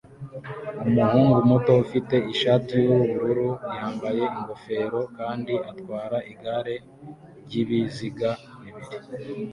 Umuhungu 0.87 1.37
muto 1.49 1.71
ufite 1.83 2.15
ishati 2.33 2.73
yubururu 2.85 3.49
yambaye 3.75 4.23
ingofero 4.37 4.99
kandi 5.17 5.53
atwara 5.71 6.17
igare 6.31 6.75
ryibiziga 7.45 8.29
bibiri 8.61 8.95